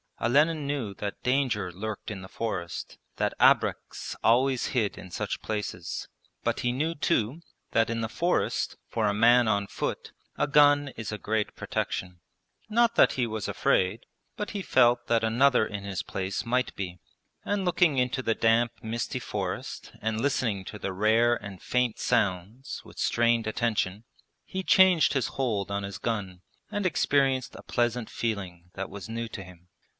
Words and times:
Olenin 0.19 0.67
knew 0.67 0.93
that 0.95 1.21
danger 1.23 1.71
lurked 1.71 2.11
in 2.11 2.21
the 2.21 2.27
forest, 2.27 2.97
that 3.17 3.33
abreks 3.39 4.15
always 4.23 4.67
hid 4.67 4.95
in 4.97 5.09
such 5.09 5.41
places. 5.41 6.07
But 6.43 6.59
he 6.59 6.71
knew 6.71 6.93
too 6.95 7.41
that 7.71 7.89
in 7.89 8.01
the 8.01 8.09
forest, 8.09 8.77
for 8.87 9.07
a 9.07 9.15
man 9.15 9.47
on 9.47 9.65
foot, 9.65 10.11
a 10.37 10.47
gun 10.47 10.89
is 10.89 11.11
a 11.11 11.17
great 11.17 11.55
protection. 11.55 12.19
Not 12.69 12.95
that 12.95 13.13
he 13.13 13.25
was 13.25 13.47
afraid, 13.47 14.05
but 14.37 14.51
he 14.51 14.61
felt 14.61 15.07
that 15.07 15.23
another 15.23 15.65
in 15.65 15.83
his 15.83 16.03
place 16.03 16.45
might 16.45 16.75
be; 16.75 16.99
and 17.43 17.65
looking 17.65 17.97
into 17.97 18.21
the 18.21 18.35
damp 18.35 18.73
misty 18.83 19.19
forest 19.19 19.91
and 20.01 20.21
listening 20.21 20.65
to 20.65 20.77
the 20.79 20.93
rare 20.93 21.35
and 21.35 21.61
faint 21.61 21.97
sounds 21.99 22.81
with 22.83 22.99
strained 22.99 23.47
attention, 23.47 24.03
he 24.45 24.63
changed 24.63 25.13
his 25.13 25.27
hold 25.27 25.69
on 25.71 25.81
his 25.83 25.97
gun 25.97 26.41
and 26.71 26.85
experienced 26.87 27.55
a 27.55 27.63
pleasant 27.63 28.09
feeling 28.09 28.69
that 28.73 28.89
was 28.89 29.09
new 29.09 29.27
to 29.27 29.43
him. 29.43 29.67